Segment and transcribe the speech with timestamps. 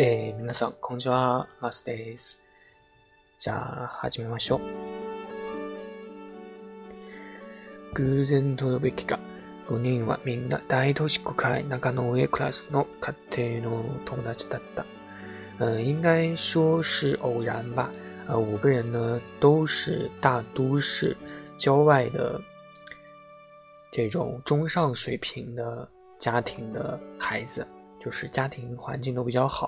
[0.00, 1.48] えー、皆さん、こんにちは。
[1.60, 2.38] マスです。
[3.36, 4.60] じゃあ、始めましょう。
[7.94, 9.18] 偶然と呼ぶべきか。
[9.68, 14.86] 5人はみんな大都市区会中野上クラスの家庭の友達だった。
[15.58, 17.90] 嗯，应该说是偶然吧。
[18.28, 21.16] 呃，五个人呢都是大都市
[21.58, 22.40] 郊外的
[23.92, 25.88] 这种中上水平的
[26.20, 27.66] 家庭的孩子，
[28.00, 29.67] 就是家庭环境都比较好。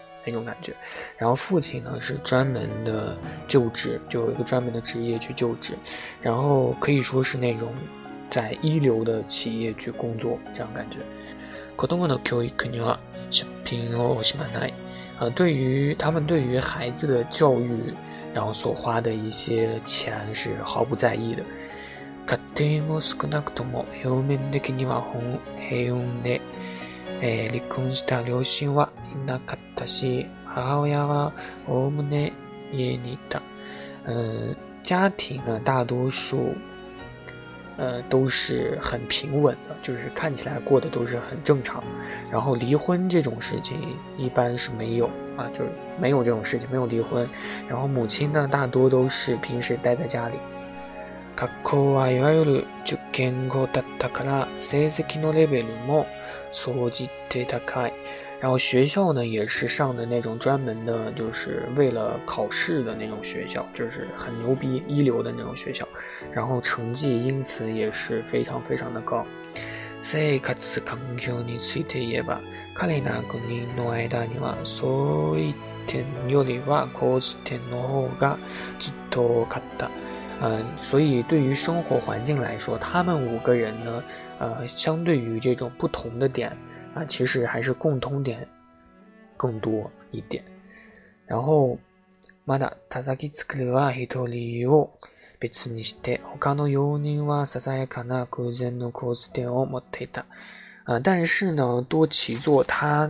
[0.25, 0.73] 那种感觉，
[1.17, 3.17] 然后父亲呢是专门的
[3.47, 5.73] 救治，就有一个专门的职业去救治，
[6.21, 7.69] 然后可以说是那种
[8.29, 10.97] 在一流的企业去工作，这样感觉。
[11.75, 12.99] コトの教育には
[13.63, 14.73] 平穏を心に、
[15.19, 17.71] 呃，对于他们对于孩子的教育，
[18.35, 21.41] 然后所花的一些钱是毫不在意的。
[22.27, 25.01] カティモなクトモ表面的には
[25.67, 26.39] 平穏で。
[27.19, 28.89] 離婚した両親は
[29.23, 31.33] いなかったし、母親は
[31.67, 32.33] おおむね
[32.71, 33.41] 家にいた。
[34.83, 36.37] 家庭呢，大多数
[37.77, 41.83] 呃都是很平稳的，就是看起来过得都是很正常。
[42.31, 43.77] 然后离婚这种事情
[44.17, 45.05] 一般是没有
[45.37, 47.27] 啊，就是没有这种事情，没有离婚。
[47.67, 50.31] 然后母亲呢，大多都是平时待在家裡。
[51.33, 56.05] 学校はいわゆる十件号だったから、成績のレベルも。
[56.51, 57.89] そうしてたか、
[58.41, 65.87] 然后学校呢也是上的那种专门的，就是为了考试的那种学校，就是很牛逼、一流的那种学校，
[66.33, 69.25] 然后成绩因此也是非常非常的高。
[70.03, 72.39] せかつコミュニケーえば、
[72.75, 75.55] 彼ら二人の間には、そういっ
[75.87, 77.37] たよりはこうし
[77.69, 78.37] の方が
[78.79, 79.89] ずっと多かった。
[80.43, 84.03] 嗯，所以对于生活环境来说，他们五个人呢，
[84.39, 86.49] 呃，相对于这种不同的点
[86.95, 88.47] 啊，其实还是共通点
[89.37, 90.43] 更多一点。
[91.27, 91.77] 然后，
[92.45, 92.57] 啊，
[101.03, 103.07] 但是呢，多奇座他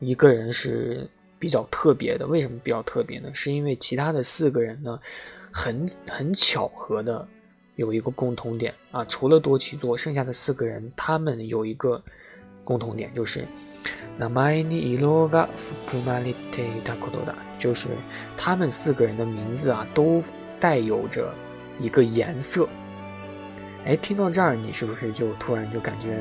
[0.00, 2.26] 一个人是比较特别的。
[2.26, 3.30] 为什么比较特别呢？
[3.32, 4.98] 是因为其他的四个人呢。
[5.52, 7.26] 很很巧合的，
[7.76, 9.04] 有一个共同点啊！
[9.04, 12.02] 除了多奇座，剩下的四个人，他们有一个
[12.64, 13.46] 共同点，就是
[14.16, 15.28] 那玛尼伊罗
[17.58, 17.86] 就是
[18.36, 20.22] 他们四个人的名字啊，都
[20.58, 21.32] 带有着
[21.78, 22.66] 一个颜色。
[23.84, 26.18] 哎，听到这儿，你是不是就突然就感觉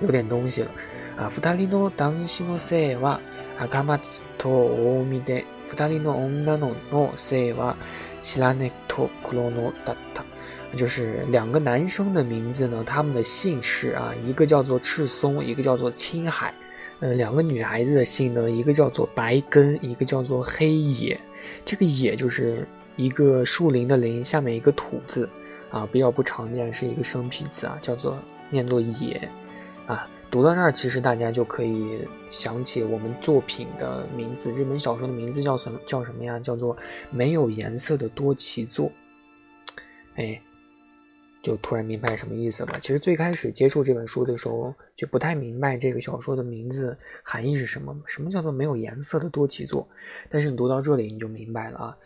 [0.00, 0.70] 有点东西了
[1.18, 1.28] 啊？
[1.28, 3.18] 福达利诺达西诺声哇，
[3.58, 5.98] 阿嘎马兹和奥米德，福达利
[8.22, 10.24] 希拉内托库罗诺达达，
[10.76, 16.52] 就是两个男生的名字呢，他们的姓氏啊，一个叫做赤松，一个叫做青海。
[17.00, 21.18] 呃，两个女孩子的姓呢，一个叫做白根，一个叫做黑野。
[21.64, 22.66] 这个野就是
[22.96, 25.28] 一个树林的林，下面一个土字，
[25.70, 28.18] 啊，比较不常见，是一个生僻字啊，叫做
[28.50, 29.18] 念作野，
[29.86, 30.06] 啊。
[30.30, 34.52] 读到那儿，其实大家就可以想起我们作品的名字。
[34.52, 35.80] 这本小说的名字叫什么？
[35.84, 36.38] 叫什么呀？
[36.38, 36.74] 叫做
[37.10, 38.86] 《没有颜色的多奇座》。
[40.14, 40.40] 哎，
[41.42, 42.78] 就突然明白什么意思了。
[42.80, 47.96] 其实最开始接触这本书的时候，就不太明白这个小说的名字含义是什么。
[48.06, 49.86] 什么叫做没有颜色的多奇座？
[50.28, 51.96] 但是你读到这里，你就明白了啊，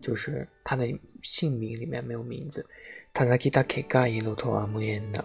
[0.00, 0.84] 就是他的
[1.22, 2.64] 姓名里面没有名字。
[3.12, 5.24] 他在给他开盖一の托阿む言的。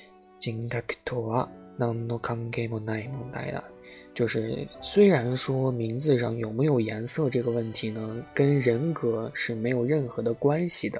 [0.41, 1.47] 金塔克托啊，
[1.77, 3.63] 那么多坎坷无奈，无奈的，
[4.11, 10.99] 就是虽然说名字上有没有颜色这个问题呢，跟人格是没有任何的关系的。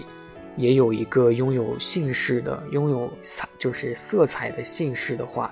[0.57, 5.51] 也有一个拥有姓氏的、拥有彩就是色彩的姓氏的话。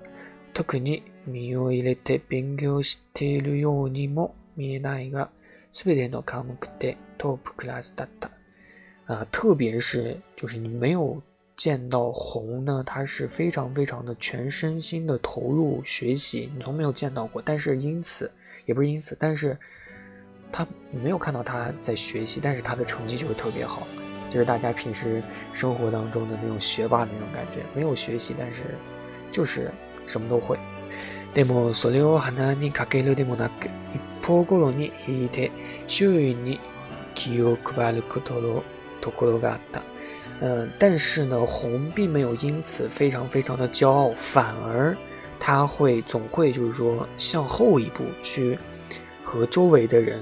[0.53, 5.29] 特に身を入れて勉強しているようにも見えないが、
[5.71, 8.29] すべての科目でトップクラスだった。
[9.05, 11.21] 啊，特别是就是你没有
[11.55, 17.41] 见到红呢，他是非常非常的全身心的投入学习，你从没有见到过。
[17.43, 18.29] 但是因此
[18.65, 19.57] 也不是因此，但是
[20.51, 23.87] 他没有看到他在学习，但是他的成绩就会特别好，
[24.29, 25.21] 就是大家平时
[25.53, 28.63] 生活当中的那种学霸那种感觉，没有学习但是
[29.31, 29.71] 就是。
[30.11, 30.57] 什么都会，
[40.79, 44.95] 但是呢，红并没有因此非常非常的骄傲，反而
[45.39, 48.57] 他会总会就是说向后一步去
[49.23, 50.19] 和周围的人，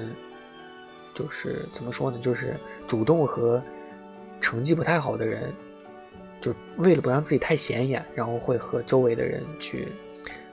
[1.15, 2.53] 就是怎么说呢，就是
[2.87, 3.59] 主动和
[4.39, 5.51] 成绩不太好的人。
[6.41, 9.87] 就为了不让自己太显眼，然后会和周围的人去，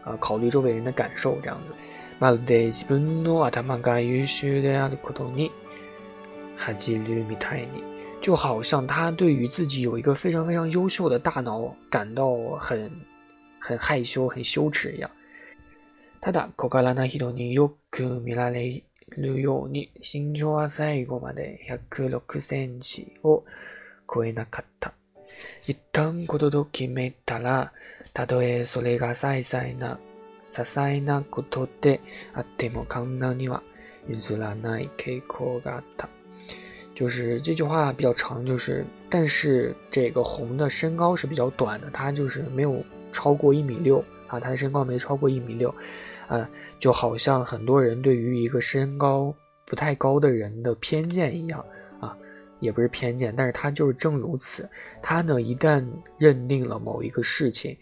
[0.04, 1.74] 呃，考虑周围人的感受这样子。
[8.22, 12.90] 就好像他对于自己有一个非常非常优秀的大脑感到很
[13.60, 15.08] 很害羞、很羞耻一样。
[16.20, 18.82] 他打高个儿那系统尼又可米拉雷
[19.16, 19.70] 旅游
[20.02, 21.78] 身長は最後まで百
[22.08, 23.44] 六センチを
[24.12, 24.90] 超えなかった。
[25.66, 27.70] 一旦ことど決めたら、
[28.14, 29.98] たとえそれが些細な
[30.50, 32.00] 些細なことで
[32.34, 33.62] あっても可能には、
[34.08, 36.06] いらないけこがた。
[36.94, 42.82] 就是这句话比较长，就是但是这个红的身高是比较短的，他就是没有
[43.12, 45.74] 超过一米六啊，他的身高没超过一米六
[46.28, 46.48] 啊，
[46.80, 49.34] 就好像很多人对于一个身高
[49.66, 51.62] 不太高的人的偏见一样。
[52.58, 54.68] 也不是偏见，但是他就是正如此。
[55.02, 55.84] 他呢，一旦
[56.18, 57.76] 认定了某一个事情，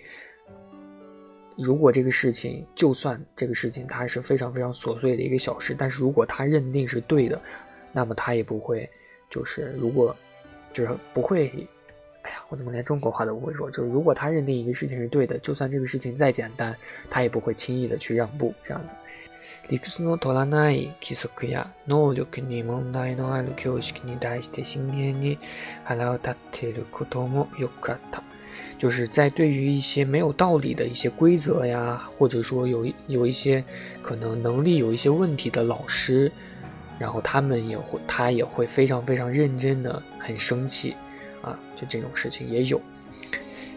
[1.57, 7.41] 如果这个事情，就算这个事情它是非常非常琐碎的一个小事，但是如果他认定是对的，
[7.93, 8.89] 那么他也不会，
[9.31, 10.15] 就是如果，
[10.73, 11.51] 就是不会。
[12.23, 13.71] 哎呀，我怎么连中国话都不会说？
[13.71, 16.75] 就是如果他认定一个事情是对的，就算这个事情再简单，
[17.11, 18.95] 他也不会轻易的去让步，这样子。
[19.71, 25.39] リクスの取らない規則や能力に問題のある教師に対して真剣に
[25.85, 28.23] 腹を立っていることもよくあった。
[28.79, 33.65] 就是在对于一些没有道理的一些规则呀，或者说有有一些
[34.03, 36.31] 可能能力有一些问题的老师，
[36.99, 40.95] 然后他们也会他也会非常非常认真的很生气
[41.43, 42.81] 啊，就这种事情也有。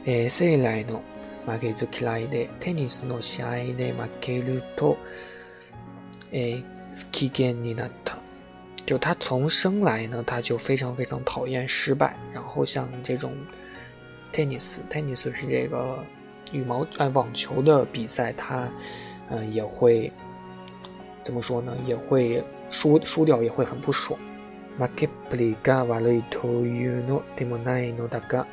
[0.06, 1.02] え、正直の
[1.46, 4.98] 負けず嫌いでテニスの試合で負けると。
[6.32, 6.62] 诶
[7.14, 7.92] ，Kigeninata，
[8.86, 12.16] 就他从生来呢，他就非常非常讨厌失败。
[12.34, 13.34] 然后像这种
[14.34, 16.04] tennis，tennis 是这个
[16.52, 18.68] 羽毛哎网球的比赛，他
[19.30, 20.12] 嗯也会
[21.24, 21.74] 怎么说呢？
[21.88, 24.20] 也会输输掉，也会很不爽。
[24.78, 28.46] Ma kepliga valito uno demonai no daga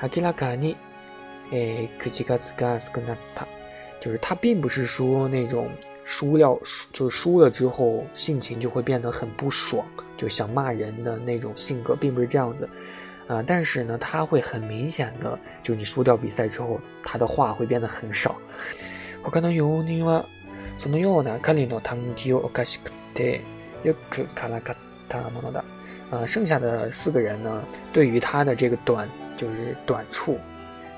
[0.00, 0.74] akira kani,
[1.52, 3.44] eh kujigas gas gnatata，
[4.00, 5.68] 就是他并不是说那种。
[6.04, 9.84] 输掉，输就是输了之后，性情就会变得很不爽，
[10.16, 12.68] 就想骂人的那种性格，并不是这样子，
[13.26, 18.36] 啊，但是呢，他会很明显的，就你输掉比赛之后，他的话会变得很少。
[19.22, 20.24] 我看到有那个，
[20.76, 21.38] 怎么用呢？
[21.40, 23.38] 看领导谈吉欧，可惜可太，
[23.82, 24.74] 又可卡拉卡
[25.08, 25.62] 塔莫诺达。
[26.10, 30.36] 啊，剩下的四个人呢，对于他的这个短，就是短处。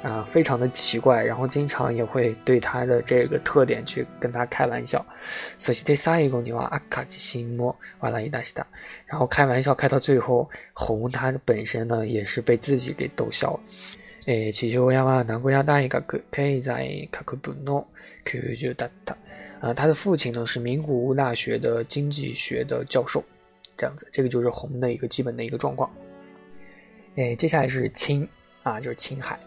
[0.03, 5.05] 啊，非常的奇怪，然后经常也会对他的这个特点去跟他开玩笑。
[5.59, 8.67] 索西忒萨伊贡尼瓦阿卡吉辛诺瓦拉伊达西达，
[9.07, 13.61] 然后开玩笑开到最后，红他本身呢也是被自己给逗笑了。
[14.27, 17.87] 诶，奇丘亚瓦南国亚大一个可可以在卡库布诺
[18.25, 19.17] QQ 就达达，
[19.61, 23.23] 啊，他的父亲呢是名古屋大学的经济学的教授，
[23.77, 25.89] 这样子，这个就是红的一个基本的一个状况。
[27.17, 28.27] 诶，接下来是青
[28.65, 29.39] 啊，就是青海。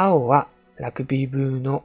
[0.00, 1.82] 青はラグビー部の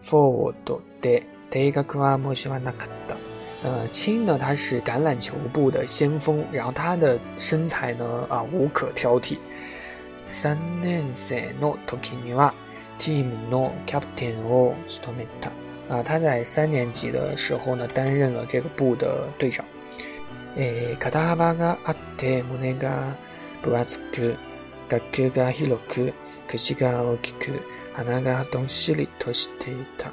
[0.00, 3.14] フォワードで低学は申し訳なかった。
[3.62, 9.36] 呃，青呢，他是橄榄球部的先锋，然后他的身材呢，啊，无可挑剔。
[10.26, 12.54] 三年生の時には
[12.96, 15.50] チームのキャプテンを務めた。
[15.94, 19.62] 啊、他在三年级的时候呢，担任了这个部的队长。
[20.56, 23.12] えー、肩幅があって胸が
[23.62, 24.36] 分厚く、
[24.88, 26.14] 学級が広く、
[26.52, 27.52] 可惜卡洛克库
[27.96, 30.10] 阿纳卡东西里托西提他，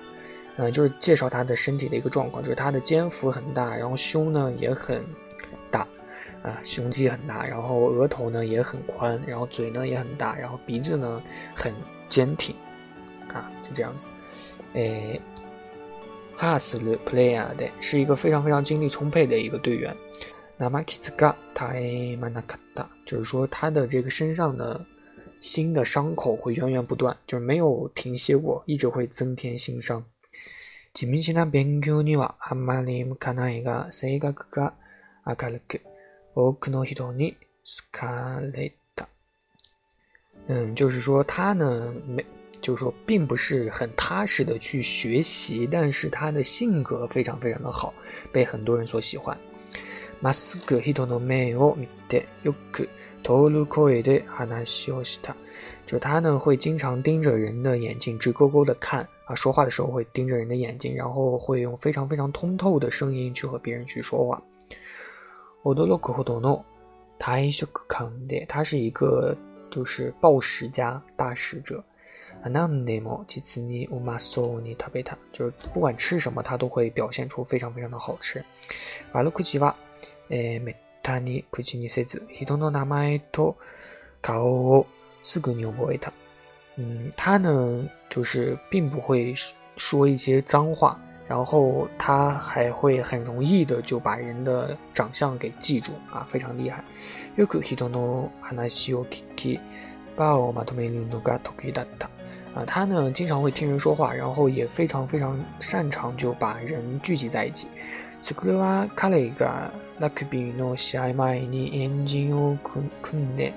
[0.56, 5.04] 嗯，就是介绍他的身体的一个状况，就是他的肩幅很大，然后胸呢也很
[5.70, 5.82] 大，
[6.42, 11.22] 啊，胸肌很大，然后额头呢也很宽，然后嘴呢也很大，然后鼻子呢
[11.54, 11.74] 很
[12.08, 12.56] 坚挺，
[13.28, 14.08] 啊，就这样子。
[14.76, 15.20] 哎，
[16.38, 19.94] 哈斯鲁·普雷亚德是一个非常非常精力充沛的一个队员。
[20.56, 21.84] 那马基斯卡·塔埃
[22.18, 24.80] 马纳卡达，就是说他的这个身上呢。
[25.42, 30.04] 新的伤口会源源不断，就是没有停歇过，一直会增添新伤。
[40.48, 42.26] 嗯，就是说他呢，没，
[42.60, 47.94] 就是说并不是很踏实的去学习，但是他的性格非常非常的好，
[48.32, 49.38] 被很多人所喜欢。
[53.36, 54.92] 欧鲁可埃德哈纳西
[55.86, 59.36] 就他呢会经常盯着人的眼睛，直勾勾的看啊。
[59.36, 64.42] 说话的时候会盯着人的眼睛，然后会用非常非常通透的声音去和别人去说话。
[65.62, 66.64] 欧多洛可多诺
[67.20, 69.36] 泰西克康德，他是一个
[69.70, 71.84] 就是暴食家大食者。
[72.44, 78.44] 阿纳内莫吉兹尼乌马索尼塔贝塔，就是不管吃什么，他都会表现出非常非常的好吃。
[79.12, 79.76] 瓦卢库奇瓦
[80.30, 80.76] 诶美。
[81.02, 82.02] 他尼普奇尼设
[82.38, 83.56] 人の名前と
[84.22, 84.86] 顔を
[85.24, 86.12] すぐ覚えた。
[86.78, 89.34] 嗯，他呢就是并不会
[89.78, 96.84] 说一些脏话，然后他还会很容易的就把人的长相给记住啊，非常厉害。
[97.38, 99.60] よく人の話を聞き、
[100.18, 102.08] ばおまとめるのが得意だった。
[102.56, 107.68] 啊，他呢经常会听人说话，然后也非常非常擅长就把人聚集在一起。
[108.22, 112.58] スクは彼がラグビーの試合前にエンジンを
[113.02, 113.54] 組んで、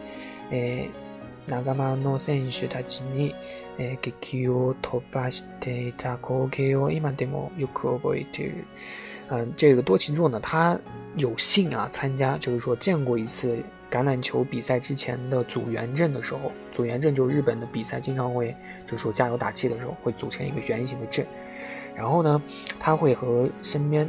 [1.48, 3.34] 長万の選手たちに
[3.76, 5.44] 激気を突っぱし
[5.98, 8.64] た光景を今でもよく覚えている。
[9.30, 10.78] 嗯，这个多岐作呢，他
[11.16, 13.56] 有幸啊参加，就是说见过一次
[13.90, 18.54] 橄榄球比赛之前的组员阵的时候，组员阵就是日本的比赛经常会
[18.86, 21.24] 就是说加油打气的时候会组成一个圆形的阵，
[21.96, 22.40] 然后呢
[22.78, 24.08] 他会和身边。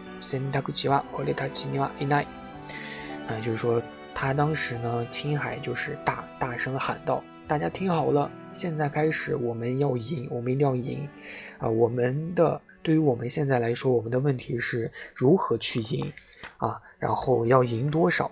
[0.21, 2.23] 森达古齐瓦奥利塔齐尼瓦伊奈，
[3.27, 3.81] 啊，就是说
[4.13, 11.09] 他当时呢，青海就是大大声喊道：“大家听好了，现在开始我们要赢，我们一定要赢！
[11.57, 16.11] 啊，我们的对于我们现在来说，我们的问题是如何去赢，
[16.57, 18.31] 啊，然后要赢多少，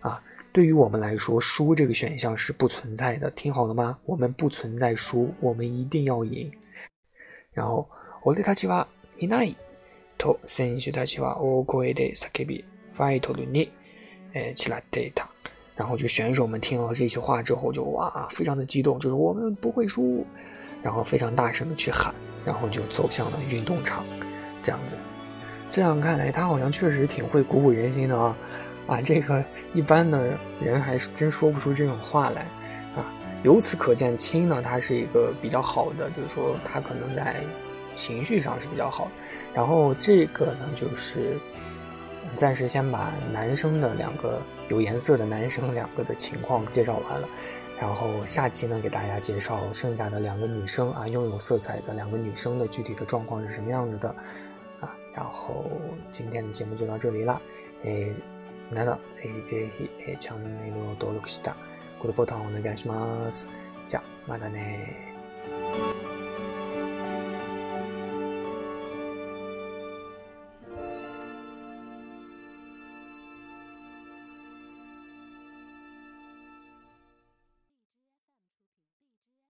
[0.00, 0.22] 啊，
[0.52, 3.30] 对于我们来说，输这个选项是不存在的。
[3.30, 3.98] 听好了吗？
[4.04, 6.52] 我们不存在输，我们一定要赢。
[7.54, 7.88] 然后
[8.26, 8.86] 奥利塔齐瓦
[9.16, 9.50] 伊奈。”
[10.18, 13.68] 头，神说他喜欢我，可爱的萨克比，翻译成日语，
[14.34, 15.26] 哎，起了对打，
[15.76, 20.26] 然后就选手们听了这句话之后，就哇，非常的激动，就是我们不会输，
[20.82, 22.12] 然后非常大声的去喊，
[22.44, 24.04] 然后就走向了运动场，
[24.62, 24.96] 这样子，
[25.70, 28.36] 这样看来，他好像确实挺会鼓舞人心的啊，
[28.88, 32.42] 啊，这个一般的人还是真说不出这种话来，
[32.96, 33.06] 啊，
[33.44, 37.36] 由此可见，青呢，他是一个比较好的，就是说他可能在。
[37.98, 39.10] 情绪上是比较好
[39.52, 41.36] 然后这个呢，就是
[42.36, 47.28] 暂时先把男生的两个有颜色的男生两个的情况介绍完了，
[47.80, 54.08] 然后下期呢给大家介绍剩下的两个女生啊拥有色彩的两个女生的具体的状况是什么样子的
[54.80, 55.68] 啊，然后
[56.12, 57.40] 今天的节目就到这里了，
[57.82, 58.12] 诶，
[58.72, 61.56] ナナ CZP 強のエロドルクシタ、
[62.00, 62.94] グッボタンお願いしま
[63.32, 63.48] す。
[63.88, 66.07] じゃ、またね。